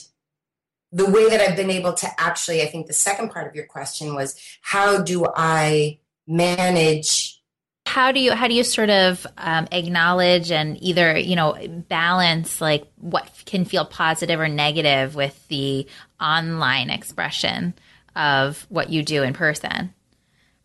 [0.91, 3.65] the way that I've been able to actually, I think the second part of your
[3.65, 7.41] question was how do I manage?
[7.85, 11.57] How do you how do you sort of um, acknowledge and either you know
[11.89, 15.87] balance like what can feel positive or negative with the
[16.19, 17.73] online expression
[18.15, 19.93] of what you do in person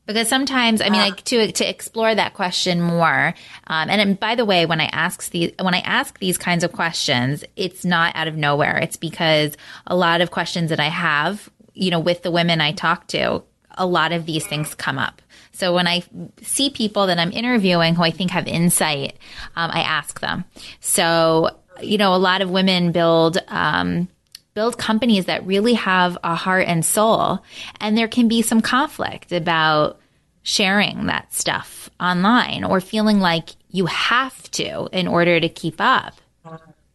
[0.07, 3.35] because sometimes i mean like to to explore that question more
[3.67, 6.65] um, and, and by the way when i ask these when i ask these kinds
[6.65, 8.79] of questions it's not out of nowhere.
[8.79, 12.73] It's because a lot of questions that i have you know with the women i
[12.73, 13.43] talk to
[13.77, 15.23] a lot of these things come up.
[15.53, 16.03] So when I
[16.43, 19.17] see people that I'm interviewing who I think have insight,
[19.55, 20.45] um, I ask them.
[20.81, 24.09] So, you know, a lot of women build, um,
[24.57, 27.45] build companies that really have a heart and soul.
[27.79, 30.01] And there can be some conflict about
[30.43, 36.15] sharing that stuff online or feeling like you have to in order to keep up.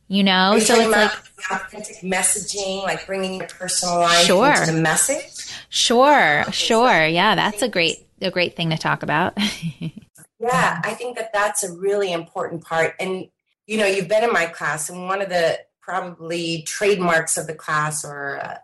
[0.07, 1.11] You know, so it's like
[1.51, 4.51] authentic messaging, like bringing your personal life sure.
[4.51, 5.55] into the message.
[5.69, 7.05] Sure, sure.
[7.05, 9.37] Yeah, that's a great a great thing to talk about.
[10.39, 12.95] yeah, I think that that's a really important part.
[12.99, 13.29] And,
[13.67, 17.53] you know, you've been in my class, and one of the probably trademarks of the
[17.53, 18.57] class, or uh,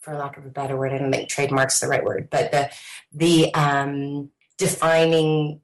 [0.00, 2.70] for lack of a better word, I don't think trademark's the right word, but the,
[3.12, 5.60] the um, defining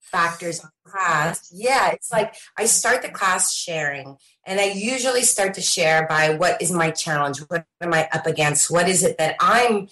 [0.00, 1.50] factors of class.
[1.54, 6.34] Yeah, it's like I start the class sharing, and I usually start to share by
[6.34, 7.38] what is my challenge?
[7.48, 8.70] What am I up against?
[8.70, 9.88] What is it that I'm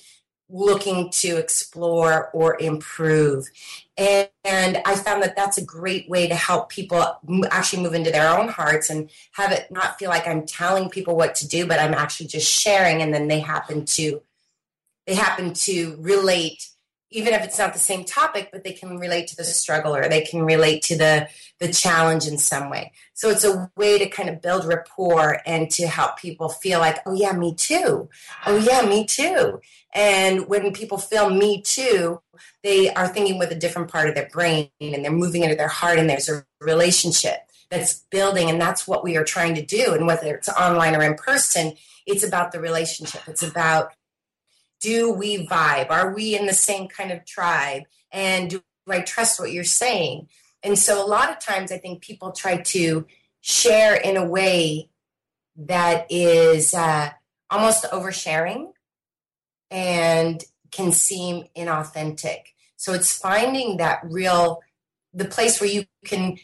[0.51, 3.49] looking to explore or improve.
[4.01, 7.19] And, and, I found that that's a great way to help people
[7.51, 11.17] actually move into their own hearts and have it not feel like I'm telling people
[11.17, 13.03] what to do, but I'm actually just sharing.
[13.03, 14.23] And then they happen to,
[15.07, 16.67] they happen to relate,
[17.11, 20.09] even if it's not the same topic, but they can relate to the struggle or
[20.09, 22.93] they can relate to the, the challenge in some way.
[23.15, 26.99] So it's a way to kind of build rapport and to help people feel like,
[27.07, 28.09] oh yeah, me too.
[28.47, 29.61] Oh yeah, me too
[29.93, 32.21] and when people feel me too,
[32.63, 35.69] they are thinking with a different part of their brain and they're moving into their
[35.69, 37.39] heart and there's a relationship
[37.71, 38.51] that's building.
[38.51, 39.95] And that's what we are trying to do.
[39.95, 41.75] And whether it's online or in person,
[42.07, 43.23] it's about the relationship.
[43.27, 43.93] It's about
[44.81, 45.91] do we vibe?
[45.91, 47.85] Are we in the same kind of tribe?
[48.11, 50.29] And do I trust what you're saying?
[50.63, 53.07] And so a lot of times I think people try to
[53.41, 54.91] share in a way
[55.57, 57.11] that is uh,
[57.51, 58.73] almost oversharing
[59.71, 62.41] and can seem inauthentic.
[62.77, 64.61] So it's finding that real,
[65.13, 66.39] the place where you can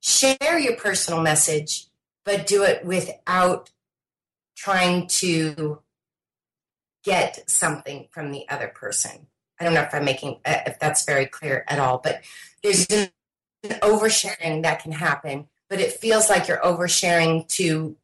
[0.00, 1.86] share your personal message,
[2.24, 3.70] but do it without
[4.56, 5.80] trying to
[7.04, 9.26] get something from the other person.
[9.60, 12.22] I don't know if I'm making, uh, if that's very clear at all, but
[12.62, 13.10] there's an
[13.64, 17.96] oversharing that can happen, but it feels like you're oversharing to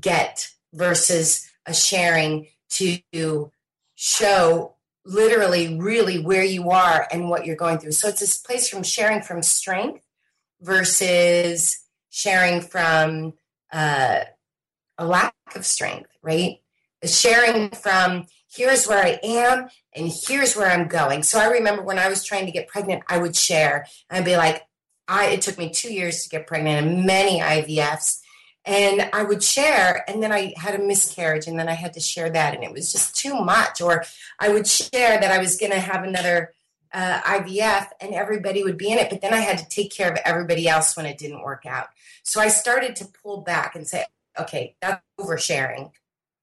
[0.00, 3.50] get versus a sharing to
[3.94, 4.74] show
[5.04, 7.92] literally really where you are and what you're going through.
[7.92, 10.02] So it's this place from sharing from strength
[10.60, 13.34] versus sharing from
[13.72, 14.20] uh,
[14.98, 16.61] a lack of strength, right?
[17.04, 21.22] Sharing from here's where I am and here's where I'm going.
[21.22, 24.24] So I remember when I was trying to get pregnant, I would share and I'd
[24.24, 24.62] be like,
[25.08, 28.18] I it took me two years to get pregnant and many IVFs
[28.64, 32.00] and I would share, and then I had a miscarriage, and then I had to
[32.00, 33.80] share that, and it was just too much.
[33.80, 34.04] Or
[34.38, 36.52] I would share that I was going to have another
[36.92, 40.10] uh, IVF and everybody would be in it, but then I had to take care
[40.10, 41.88] of everybody else when it didn't work out.
[42.22, 44.04] So I started to pull back and say,
[44.38, 45.90] okay, that's oversharing.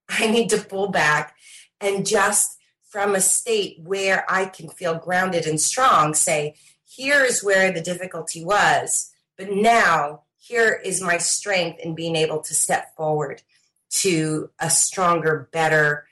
[0.09, 1.35] I need to pull back
[1.79, 2.57] and just
[2.89, 6.55] from a state where I can feel grounded and strong say,
[6.89, 12.53] here's where the difficulty was, but now here is my strength in being able to
[12.53, 13.43] step forward
[13.91, 16.07] to a stronger, better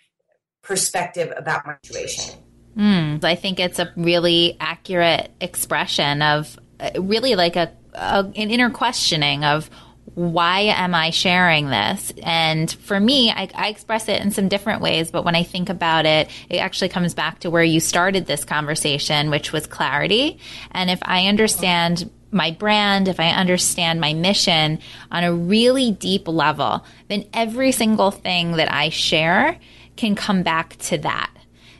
[0.61, 2.39] perspective about my situation.
[2.77, 8.51] Mm, I think it's a really accurate expression of uh, really like a, a an
[8.51, 9.69] inner questioning of
[10.17, 12.11] why am I sharing this?
[12.23, 15.69] And for me, I, I, express it in some different ways, but when I think
[15.69, 20.39] about it, it actually comes back to where you started this conversation, which was clarity.
[20.71, 24.79] And if I understand my brand, if I understand my mission
[25.11, 29.59] on a really deep level, then every single thing that I share
[29.97, 31.29] can come back to that.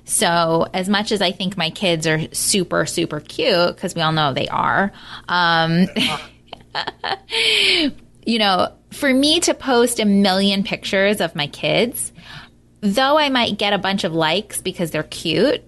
[0.06, 4.12] So, as much as I think my kids are super, super cute, because we all
[4.12, 4.92] know they are,
[5.28, 5.88] um,
[8.28, 12.12] you know, for me to post a million pictures of my kids,
[12.82, 15.64] though I might get a bunch of likes because they're cute,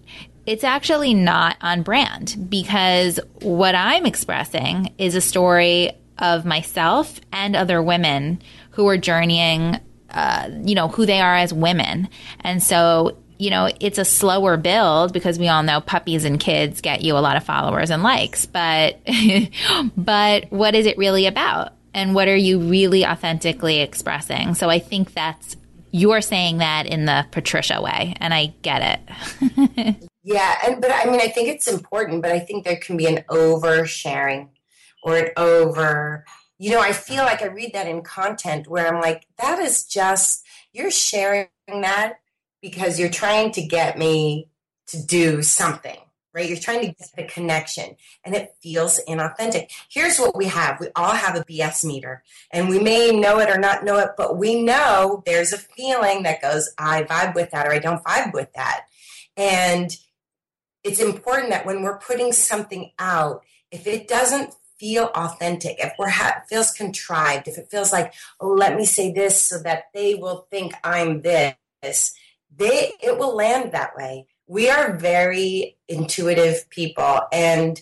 [0.45, 7.55] it's actually not on brand because what I'm expressing is a story of myself and
[7.55, 8.41] other women
[8.71, 12.09] who are journeying, uh, you know, who they are as women.
[12.41, 16.81] And so, you know, it's a slower build because we all know puppies and kids
[16.81, 18.99] get you a lot of followers and likes, but,
[19.95, 21.73] but what is it really about?
[21.93, 24.53] And what are you really authentically expressing?
[24.55, 25.57] So I think that's
[25.91, 30.09] you're saying that in the Patricia way, and I get it.
[30.23, 33.07] yeah, and but I mean, I think it's important, but I think there can be
[33.07, 34.49] an oversharing
[35.03, 36.25] or an over.
[36.59, 39.85] You know, I feel like I read that in content where I'm like, that is
[39.85, 42.19] just you're sharing that
[42.61, 44.49] because you're trying to get me
[44.87, 45.97] to do something
[46.39, 46.47] right?
[46.47, 49.69] You're trying to get the connection and it feels inauthentic.
[49.89, 53.49] Here's what we have we all have a BS meter, and we may know it
[53.49, 57.51] or not know it, but we know there's a feeling that goes, I vibe with
[57.51, 58.85] that or I don't vibe with that.
[59.35, 59.95] And
[60.83, 66.09] it's important that when we're putting something out, if it doesn't feel authentic, if we're
[66.09, 70.15] ha- feels contrived, if it feels like, oh, let me say this so that they
[70.15, 72.15] will think I'm this,
[72.55, 77.21] they it will land that way we are very intuitive people.
[77.31, 77.79] And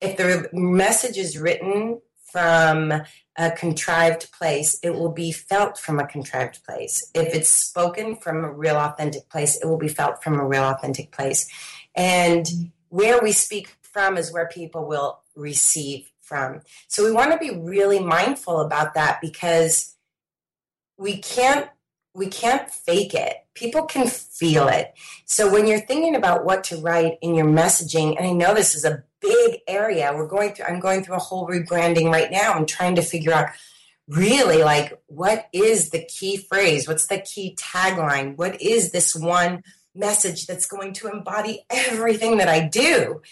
[0.00, 2.00] if the message is written
[2.32, 2.92] from
[3.36, 7.08] a contrived place, it will be felt from a contrived place.
[7.14, 10.64] If it's spoken from a real authentic place, it will be felt from a real
[10.64, 11.48] authentic place.
[11.94, 12.46] And
[12.88, 16.62] where we speak from is where people will receive from.
[16.88, 19.94] So we want to be really mindful about that because
[20.96, 21.70] we can't
[22.12, 23.36] we can't fake it.
[23.58, 24.94] People can feel it.
[25.24, 28.76] So when you're thinking about what to write in your messaging, and I know this
[28.76, 32.52] is a big area, we're going through I'm going through a whole rebranding right now.
[32.52, 33.48] I'm trying to figure out
[34.06, 36.86] really like what is the key phrase?
[36.86, 38.36] What's the key tagline?
[38.36, 43.22] What is this one message that's going to embody everything that I do?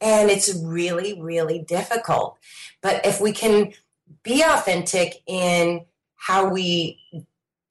[0.00, 2.38] And it's really, really difficult.
[2.80, 3.74] But if we can
[4.22, 5.84] be authentic in
[6.16, 6.98] how we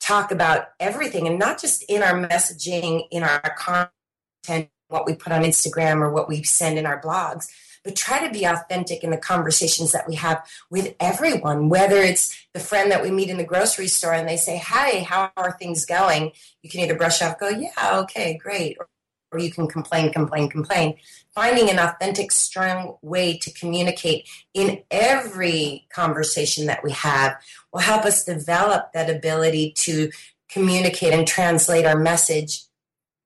[0.04, 5.32] talk about everything and not just in our messaging, in our content, what we put
[5.32, 7.48] on Instagram or what we send in our blogs,
[7.84, 12.38] but try to be authentic in the conversations that we have with everyone, whether it's
[12.54, 15.52] the friend that we meet in the grocery store and they say, Hi, how are
[15.54, 16.32] things going?
[16.62, 18.78] You can either brush off, go, Yeah, okay, great.
[18.80, 18.88] Or,
[19.34, 20.96] or you can complain, complain, complain.
[21.34, 27.36] Finding an authentic, strong way to communicate in every conversation that we have
[27.72, 30.10] will help us develop that ability to
[30.50, 32.63] communicate and translate our message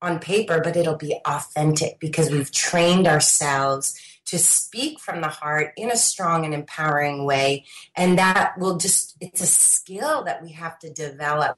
[0.02, 5.74] on paper, but it'll be authentic because we've trained ourselves to speak from the heart
[5.78, 7.66] in a strong and empowering way.
[7.96, 11.58] And that will just, it's a skill that we have to develop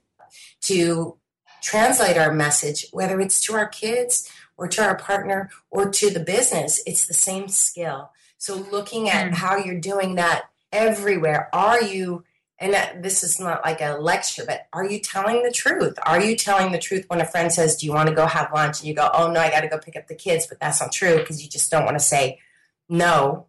[0.62, 1.18] to
[1.62, 6.20] translate our message, whether it's to our kids or to our partner or to the
[6.20, 6.82] business.
[6.86, 8.12] It's the same skill.
[8.36, 9.34] So looking at mm.
[9.34, 12.24] how you're doing that everywhere, are you
[12.62, 15.98] and that, this is not like a lecture, but are you telling the truth?
[16.04, 18.52] Are you telling the truth when a friend says, Do you want to go have
[18.52, 18.80] lunch?
[18.80, 20.78] And you go, Oh, no, I got to go pick up the kids, but that's
[20.78, 22.38] not true because you just don't want to say
[22.86, 23.46] no.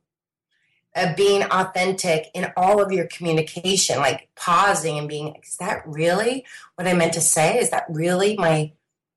[0.96, 6.46] Uh, being authentic in all of your communication, like pausing and being, Is that really
[6.76, 7.60] what I meant to say?
[7.60, 8.72] Is that really my,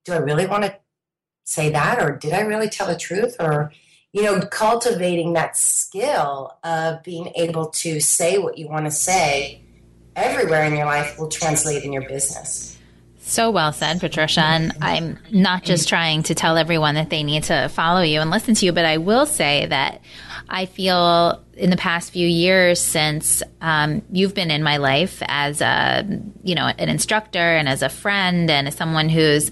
[0.04, 0.76] do I really want to
[1.44, 2.02] say that?
[2.02, 3.36] Or did I really tell the truth?
[3.38, 3.72] Or,
[4.12, 9.60] you know, cultivating that skill of being able to say what you want to say
[10.16, 12.78] everywhere in your life will translate in your business.
[13.26, 14.42] So well said, Patricia.
[14.42, 18.30] And I'm not just trying to tell everyone that they need to follow you and
[18.30, 20.02] listen to you, but I will say that
[20.48, 25.62] I feel in the past few years since um, you've been in my life as
[25.62, 26.06] a,
[26.42, 29.50] you know, an instructor and as a friend and as someone who's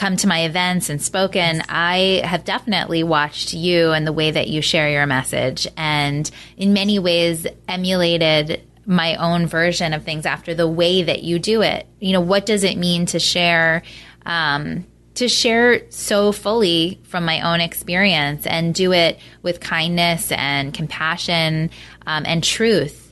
[0.00, 4.48] come to my events and spoken, I have definitely watched you and the way that
[4.48, 10.54] you share your message and in many ways emulated my own version of things after
[10.54, 11.86] the way that you do it.
[11.98, 13.82] You know, what does it mean to share
[14.24, 14.86] um,
[15.16, 21.68] to share so fully from my own experience and do it with kindness and compassion
[22.06, 23.09] um, and truth,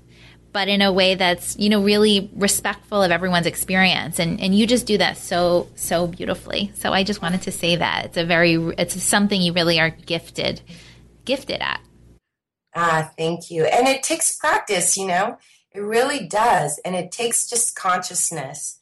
[0.53, 4.19] but in a way that's you know really respectful of everyone's experience.
[4.19, 6.73] And and you just do that so so beautifully.
[6.75, 9.91] So I just wanted to say that it's a very it's something you really are
[9.91, 10.61] gifted
[11.25, 11.81] gifted at.
[12.75, 13.65] Ah, thank you.
[13.65, 15.39] And it takes practice, you know.
[15.73, 18.79] It really does, and it takes just consciousness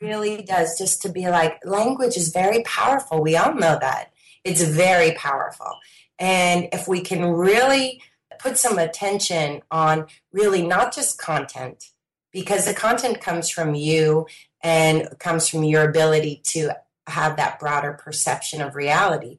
[0.00, 4.12] really does just to be like language is very powerful we all know that
[4.44, 5.78] it's very powerful
[6.18, 8.02] and if we can really
[8.38, 11.90] put some attention on really not just content
[12.32, 14.26] because the content comes from you
[14.62, 16.70] and comes from your ability to
[17.06, 19.38] have that broader perception of reality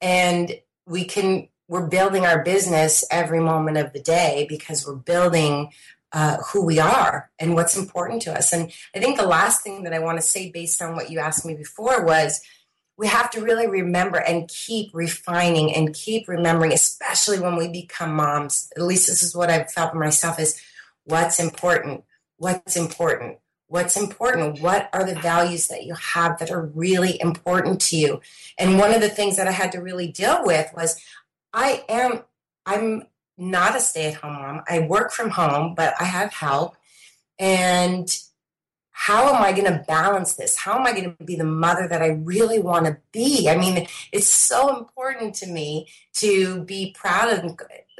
[0.00, 0.54] and
[0.86, 5.70] we can we're building our business every moment of the day because we're building
[6.12, 8.52] uh, who we are and what's important to us.
[8.52, 11.18] And I think the last thing that I want to say, based on what you
[11.18, 12.42] asked me before, was
[12.96, 18.14] we have to really remember and keep refining and keep remembering, especially when we become
[18.14, 18.70] moms.
[18.76, 20.60] At least this is what I've felt for myself: is
[21.04, 22.04] what's important,
[22.36, 24.60] what's important, what's important.
[24.60, 28.20] What are the values that you have that are really important to you?
[28.58, 31.00] And one of the things that I had to really deal with was
[31.52, 32.22] I am
[32.66, 33.04] I'm
[33.38, 34.62] not a stay at home mom.
[34.68, 36.76] I work from home, but I have help.
[37.38, 38.08] And
[38.92, 40.56] how am I going to balance this?
[40.56, 43.48] How am I going to be the mother that I really want to be?
[43.48, 47.44] I mean, it's so important to me to be proud of,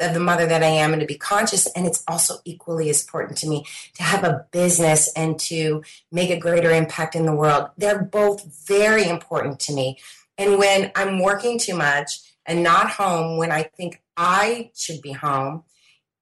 [0.01, 1.67] of, the mother that I am and to be conscious.
[1.69, 3.65] And it's also equally as important to me
[3.95, 5.83] to have a business and to
[6.13, 7.71] make a greater impact in the world.
[7.79, 9.99] They're both very important to me.
[10.37, 15.13] And when I'm working too much and not home when I think I should be
[15.13, 15.65] home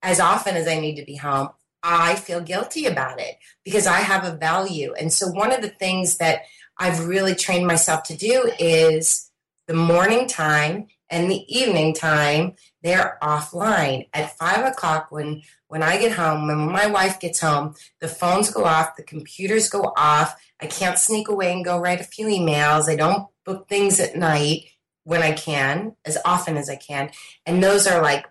[0.02, 1.50] as often as I need to be home,
[1.82, 4.92] I feel guilty about it because I have a value.
[4.94, 6.42] And so, one of the things that
[6.78, 9.30] I've really trained myself to do is
[9.66, 14.08] the morning time and the evening time, they're offline.
[14.14, 18.50] At five o'clock, when, when I get home, when my wife gets home, the phones
[18.50, 20.40] go off, the computers go off.
[20.60, 22.88] I can't sneak away and go write a few emails.
[22.88, 24.66] I don't book things at night
[25.04, 27.10] when I can, as often as I can.
[27.44, 28.26] And those are like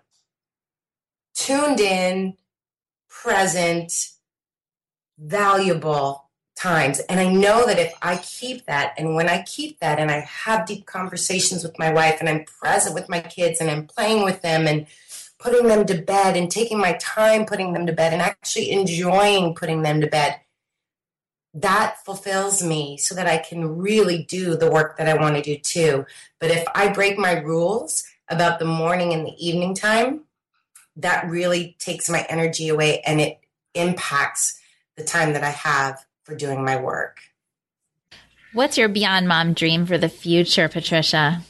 [1.34, 2.34] tuned in,
[3.10, 3.92] present,
[5.18, 7.00] valuable times.
[7.00, 10.20] And I know that if I keep that, and when I keep that, and I
[10.20, 14.24] have deep conversations with my wife, and I'm present with my kids, and I'm playing
[14.24, 14.86] with them, and
[15.38, 19.54] putting them to bed, and taking my time putting them to bed, and actually enjoying
[19.54, 20.40] putting them to bed
[21.54, 25.42] that fulfills me so that I can really do the work that I want to
[25.42, 26.06] do too.
[26.38, 30.22] But if I break my rules about the morning and the evening time,
[30.96, 33.38] that really takes my energy away and it
[33.74, 34.58] impacts
[34.96, 37.18] the time that I have for doing my work.
[38.52, 41.42] What's your Beyond Mom dream for the future, Patricia?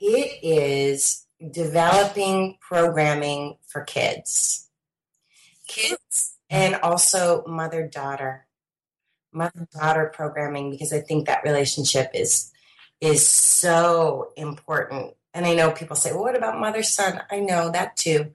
[0.00, 4.70] It is developing programming for kids.
[5.68, 8.46] Kids and also mother daughter
[9.32, 12.52] mother daughter programming because i think that relationship is
[13.00, 17.70] is so important and i know people say well what about mother son i know
[17.70, 18.32] that too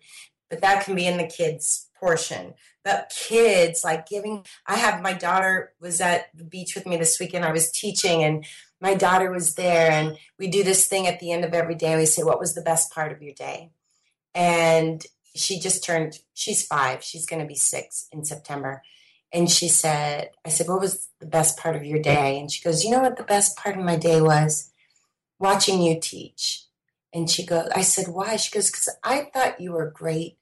[0.50, 5.14] but that can be in the kids portion but kids like giving i have my
[5.14, 8.46] daughter was at the beach with me this weekend i was teaching and
[8.80, 11.98] my daughter was there and we do this thing at the end of every day
[11.98, 13.72] we say what was the best part of your day
[14.34, 17.04] and she just turned, she's five.
[17.04, 18.82] She's going to be six in September.
[19.34, 22.40] And she said, I said, what was the best part of your day?
[22.40, 24.72] And she goes, you know what the best part of my day was?
[25.40, 26.66] Watching you teach.
[27.14, 28.38] And she goes, I said, why?
[28.38, 30.38] She goes, because I thought you were great,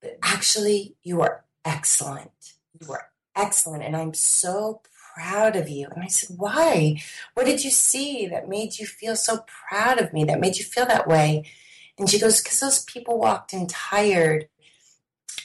[0.00, 2.54] but actually you were excellent.
[2.80, 3.82] You were excellent.
[3.84, 4.80] And I'm so
[5.14, 5.88] proud of you.
[5.94, 7.02] And I said, why?
[7.34, 10.64] What did you see that made you feel so proud of me, that made you
[10.64, 11.50] feel that way?
[11.98, 14.48] And she goes, because those people walked in tired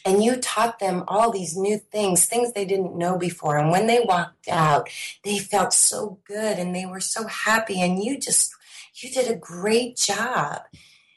[0.06, 3.58] and you taught them all these new things, things they didn't know before.
[3.58, 4.90] And when they walked out,
[5.24, 7.82] they felt so good and they were so happy.
[7.82, 8.54] And you just,
[8.96, 10.62] you did a great job.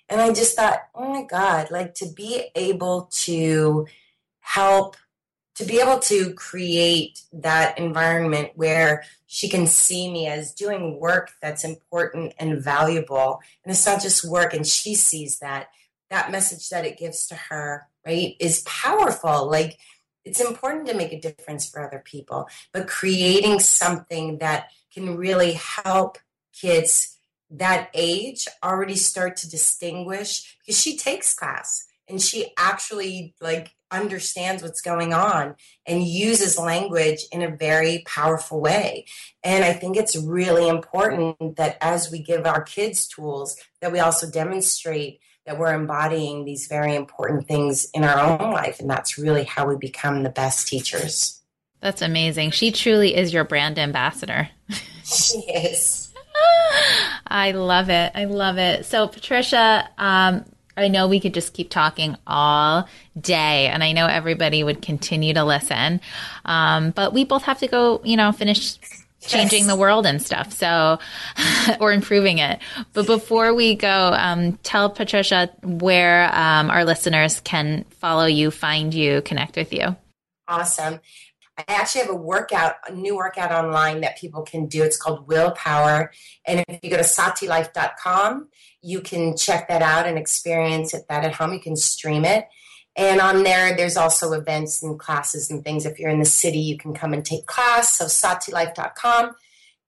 [0.09, 3.87] And I just thought, oh my God, like to be able to
[4.41, 4.97] help
[5.55, 11.31] to be able to create that environment where she can see me as doing work
[11.41, 15.69] that's important and valuable and it's not just work and she sees that
[16.11, 19.79] that message that it gives to her right is powerful like
[20.25, 25.53] it's important to make a difference for other people but creating something that can really
[25.53, 26.19] help
[26.53, 27.14] kids
[27.51, 34.63] that age already start to distinguish because she takes class and she actually like understands
[34.63, 35.55] what's going on
[35.87, 39.07] and uses language in a very powerful way.
[39.43, 44.01] And i think it's really important that as we give our kids tools that we
[44.01, 49.19] also demonstrate that we're embodying these very important things in our own life and that's
[49.19, 51.41] really how we become the best teachers.
[51.81, 52.53] That's amazing.
[52.53, 54.49] She truly is your brand ambassador.
[55.05, 56.15] She is
[57.27, 58.13] I love it.
[58.15, 58.85] I love it.
[58.87, 60.45] So, Patricia, um,
[60.77, 65.35] I know we could just keep talking all day, and I know everybody would continue
[65.35, 66.01] to listen.
[66.45, 68.77] Um, but we both have to go, you know, finish
[69.21, 69.69] changing yes.
[69.69, 70.53] the world and stuff.
[70.53, 70.99] So,
[71.81, 72.61] or improving it.
[72.93, 78.93] But before we go, um, tell Patricia where um, our listeners can follow you, find
[78.93, 79.97] you, connect with you.
[80.49, 81.01] Awesome.
[81.57, 84.83] I actually have a workout, a new workout online that people can do.
[84.83, 86.13] It's called Willpower.
[86.47, 88.49] And if you go to satilife.com,
[88.83, 91.53] you can check that out and experience it that at home.
[91.53, 92.49] You can stream it.
[92.97, 95.87] And on there, there's also events and classes and things.
[95.87, 97.99] If you're in the city, you can come and take class.
[97.99, 99.35] So satilife.com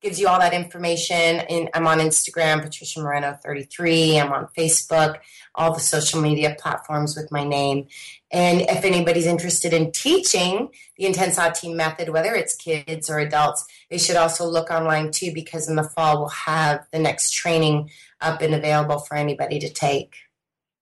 [0.03, 1.41] gives you all that information.
[1.41, 4.19] And I'm on Instagram, Patricia Moreno 33.
[4.19, 5.19] I'm on Facebook,
[5.55, 7.87] all the social media platforms with my name.
[8.33, 13.99] And if anybody's interested in teaching the Intensati method, whether it's kids or adults, they
[13.99, 18.41] should also look online too, because in the fall we'll have the next training up
[18.43, 20.17] and available for anybody to take.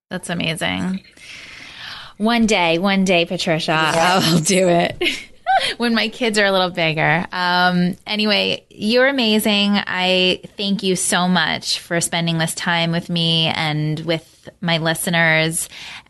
[0.09, 1.03] That's amazing.
[2.17, 5.01] One day, one day, Patricia, I'll do it.
[5.77, 7.25] when my kids are a little bigger.
[7.31, 9.71] Um, anyway, you're amazing.
[9.75, 15.69] I thank you so much for spending this time with me and with my listeners.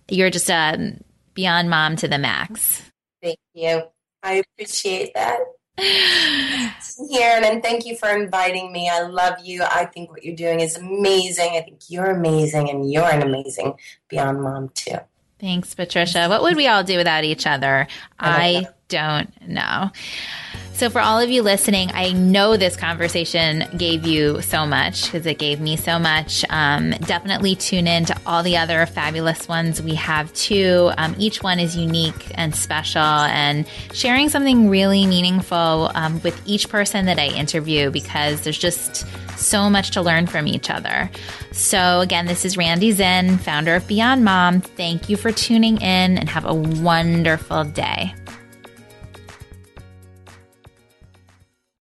[0.09, 0.95] You're just a
[1.35, 2.81] beyond mom to the max.
[3.21, 3.83] Thank you.
[4.23, 5.39] I appreciate that.
[5.77, 8.89] here and thank you for inviting me.
[8.89, 9.61] I love you.
[9.61, 11.51] I think what you're doing is amazing.
[11.51, 13.73] I think you're amazing and you're an amazing
[14.07, 14.97] beyond mom too.
[15.39, 16.27] Thanks, Patricia.
[16.29, 17.87] What would we all do without each other?
[18.17, 19.91] I, I don't know.
[20.75, 25.25] So, for all of you listening, I know this conversation gave you so much because
[25.25, 26.43] it gave me so much.
[26.49, 30.91] Um, definitely tune in to all the other fabulous ones we have too.
[30.97, 36.67] Um, each one is unique and special, and sharing something really meaningful um, with each
[36.67, 39.07] person that I interview because there's just
[39.39, 41.09] so much to learn from each other.
[41.53, 44.59] So, again, this is Randi Zinn, founder of Beyond Mom.
[44.59, 48.13] Thank you for tuning in and have a wonderful day.